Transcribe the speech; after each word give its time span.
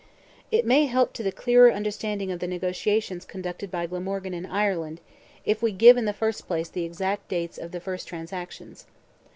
It 0.49 0.65
may 0.65 0.85
help 0.87 1.13
to 1.13 1.21
the 1.21 1.31
clearer 1.31 1.71
understanding 1.71 2.31
of 2.31 2.39
the 2.39 2.47
negotiations 2.47 3.23
conducted 3.23 3.69
by 3.69 3.85
Glamorgan 3.85 4.33
in 4.33 4.47
Ireland, 4.47 4.99
if 5.45 5.61
we 5.61 5.71
give 5.71 5.95
in 5.95 6.05
the 6.05 6.11
first 6.11 6.47
place 6.47 6.69
the 6.69 6.85
exact 6.85 7.27
dates 7.27 7.59
of 7.59 7.69
the 7.71 7.79
first 7.79 8.07
transactions. 8.07 8.87